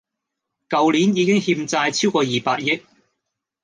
[0.67, 2.83] 舊年已經欠債超過二百億